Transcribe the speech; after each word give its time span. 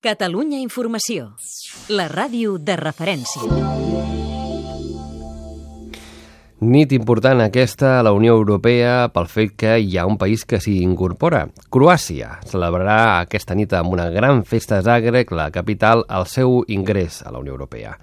Catalunya 0.00 0.56
Informació. 0.64 1.26
La 1.92 2.06
ràdio 2.08 2.54
de 2.56 2.72
referència. 2.80 3.42
Nit 6.64 6.94
important 6.96 7.42
aquesta 7.44 7.90
a 7.98 8.06
la 8.06 8.14
Unió 8.16 8.32
Europea 8.38 9.10
pel 9.12 9.28
fet 9.28 9.52
que 9.60 9.74
hi 9.76 9.98
ha 10.00 10.06
un 10.08 10.16
país 10.16 10.46
que 10.48 10.56
s'hi 10.56 10.78
incorpora. 10.86 11.42
Croàcia 11.68 12.30
celebrarà 12.48 12.96
aquesta 13.18 13.52
nit 13.52 13.76
amb 13.76 13.92
una 13.92 14.08
gran 14.08 14.40
festa 14.48 14.80
a 14.80 15.36
la 15.36 15.50
capital, 15.50 16.06
el 16.08 16.24
seu 16.24 16.64
ingrés 16.68 17.20
a 17.20 17.30
la 17.32 17.44
Unió 17.44 17.52
Europea. 17.52 17.98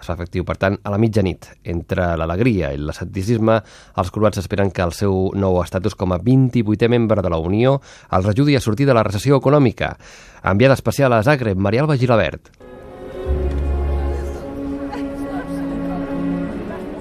Es 0.00 0.08
fa 0.08 0.16
efectiu, 0.16 0.46
per 0.48 0.56
tant, 0.56 0.78
a 0.82 0.92
la 0.92 0.98
mitjanit. 1.00 1.50
Entre 1.68 2.06
l'alegria 2.16 2.72
i 2.72 2.80
l'escepticisme, 2.80 3.58
els 4.00 4.12
croats 4.14 4.40
esperen 4.40 4.72
que 4.72 4.82
el 4.86 4.94
seu 4.96 5.28
nou 5.36 5.60
estatus 5.60 5.94
com 5.94 6.16
a 6.16 6.20
28è 6.24 6.88
membre 6.88 7.20
de 7.20 7.32
la 7.32 7.38
Unió 7.38 7.76
els 8.16 8.32
ajudi 8.32 8.56
a 8.56 8.64
sortir 8.64 8.88
de 8.88 8.96
la 8.96 9.04
recessió 9.04 9.36
econòmica. 9.36 9.94
Enviada 10.42 10.78
especial 10.78 11.12
a 11.12 11.22
Zagreb, 11.22 11.60
Maria 11.60 11.84
Alba 11.84 12.00
Gilabert. 12.00 12.48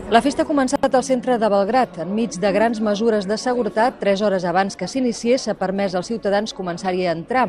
La 0.09 0.23
festa 0.25 0.41
ha 0.41 0.49
començat 0.49 0.95
al 0.97 1.03
centre 1.05 1.35
de 1.37 1.47
Belgrat. 1.53 1.99
Enmig 2.01 2.39
de 2.41 2.49
grans 2.49 2.79
mesures 2.81 3.27
de 3.29 3.35
seguretat, 3.37 3.99
tres 4.01 4.23
hores 4.25 4.41
abans 4.41 4.73
que 4.75 4.87
s'iniciés, 4.89 5.43
s'ha 5.45 5.53
permès 5.53 5.93
als 5.93 6.09
ciutadans 6.09 6.55
començar-hi 6.57 7.05
a 7.05 7.13
entrar. 7.13 7.43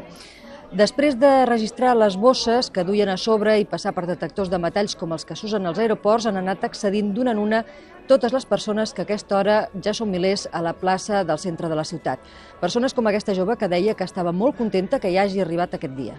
Després 0.71 1.17
de 1.19 1.29
registrar 1.49 1.97
les 1.99 2.15
bosses 2.15 2.69
que 2.71 2.85
duien 2.87 3.11
a 3.11 3.17
sobre 3.19 3.57
i 3.59 3.65
passar 3.67 3.91
per 3.91 4.05
detectors 4.07 4.53
de 4.53 4.59
metalls 4.63 4.95
com 4.95 5.11
els 5.11 5.25
que 5.27 5.35
s'usen 5.35 5.67
als 5.67 5.81
aeroports, 5.83 6.29
han 6.31 6.39
anat 6.39 6.63
accedint 6.63 7.09
d'una 7.11 7.35
en 7.35 7.41
una 7.43 7.65
totes 8.07 8.31
les 8.31 8.47
persones 8.47 8.95
que 8.95 9.03
a 9.03 9.09
aquesta 9.09 9.35
hora 9.39 9.57
ja 9.83 9.91
són 9.95 10.13
milers 10.15 10.47
a 10.53 10.63
la 10.63 10.77
plaça 10.79 11.25
del 11.27 11.43
centre 11.43 11.67
de 11.67 11.75
la 11.75 11.83
ciutat. 11.83 12.23
Persones 12.63 12.95
com 12.95 13.11
aquesta 13.11 13.35
jove 13.35 13.59
que 13.59 13.67
deia 13.67 13.97
que 13.99 14.07
estava 14.07 14.31
molt 14.31 14.59
contenta 14.63 15.03
que 15.03 15.11
hi 15.11 15.19
hagi 15.19 15.43
arribat 15.43 15.75
aquest 15.75 15.97
dia. 15.99 16.15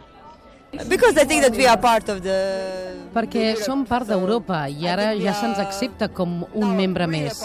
Because 0.87 1.15
I 1.15 1.23
think 1.23 1.43
that 1.43 1.55
we 1.55 1.65
are 1.65 1.79
part 1.79 2.09
of 2.09 2.21
the... 2.21 2.90
Perquè 3.11 3.55
som 3.59 3.83
part 3.88 4.07
d'Europa 4.07 4.62
i 4.71 4.87
ara 4.87 5.09
ja 5.20 5.34
se'ns 5.35 5.59
accepta 5.59 6.07
com 6.15 6.45
un 6.54 6.76
membre 6.77 7.07
més. 7.12 7.43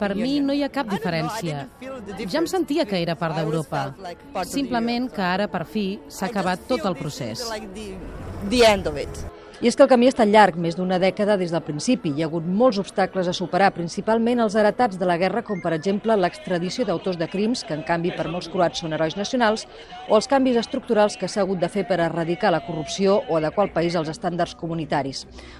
Per 0.00 0.10
mi 0.18 0.40
no 0.42 0.56
hi 0.56 0.64
ha 0.66 0.72
cap 0.72 0.90
diferència. 0.90 1.68
Ja 2.26 2.42
em 2.42 2.50
sentia 2.50 2.86
que 2.90 2.98
era 2.98 3.14
part 3.14 3.38
d'Europa. 3.38 3.86
Simplement 4.44 5.08
que 5.12 5.22
ara, 5.22 5.46
per 5.48 5.64
fi, 5.64 5.88
s'ha 6.08 6.30
acabat 6.30 6.66
tot 6.66 6.86
el 6.90 6.98
procés. 6.98 7.46
I 9.56 9.70
és 9.70 9.76
que 9.76 9.80
el 9.86 9.88
camí 9.88 10.04
ha 10.04 10.12
estat 10.12 10.28
llarg, 10.28 10.58
més 10.60 10.74
d'una 10.76 10.98
dècada 11.00 11.38
des 11.40 11.48
del 11.54 11.62
principi. 11.64 12.10
Hi 12.12 12.20
ha 12.20 12.26
hagut 12.28 12.44
molts 12.44 12.76
obstacles 12.82 13.30
a 13.30 13.32
superar, 13.32 13.70
principalment 13.72 14.42
els 14.44 14.52
heretats 14.60 14.98
de 15.00 15.06
la 15.08 15.16
guerra, 15.16 15.40
com 15.46 15.62
per 15.64 15.72
exemple 15.72 16.12
l'extradició 16.20 16.84
d'autors 16.84 17.16
de 17.16 17.24
crims, 17.32 17.62
que 17.64 17.72
en 17.72 17.80
canvi 17.88 18.12
per 18.12 18.28
molts 18.28 18.50
croats 18.52 18.84
són 18.84 18.92
herois 18.92 19.16
nacionals, 19.16 19.64
o 20.10 20.18
els 20.18 20.28
canvis 20.28 20.60
estructurals 20.60 21.16
que 21.16 21.28
s'ha 21.28 21.40
hagut 21.46 21.62
de 21.62 21.72
fer 21.72 21.86
per 21.88 22.02
erradicar 22.04 22.52
la 22.52 22.60
corrupció 22.66 23.22
o 23.30 23.40
adequar 23.40 23.70
el 23.70 23.72
país 23.72 23.96
als 23.96 24.12
estàndards 24.12 24.52
comunitaris. 24.60 24.95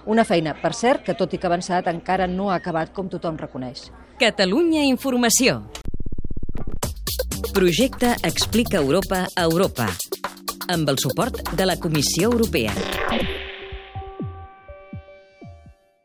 Una 0.06 0.24
feina, 0.24 0.54
per 0.62 0.72
cert, 0.74 1.04
que 1.06 1.14
tot 1.14 1.32
i 1.34 1.38
que 1.38 1.48
ha 1.48 1.52
avançat 1.52 1.88
encara 1.92 2.26
no 2.26 2.50
ha 2.50 2.58
acabat 2.60 2.92
com 2.96 3.08
tothom 3.12 3.36
reconeix. 3.36 3.90
Catalunya 4.20 4.84
Informació. 4.88 5.62
Projecte 7.52 8.16
Explica 8.22 8.76
Europa 8.80 9.26
a 9.34 9.48
Europa 9.48 9.88
amb 10.68 10.88
el 10.88 10.98
suport 10.98 11.42
de 11.54 11.66
la 11.66 11.76
Comissió 11.76 12.30
Europea. 12.32 13.35